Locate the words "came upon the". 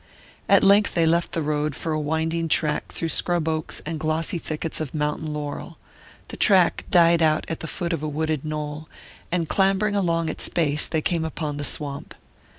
11.03-11.63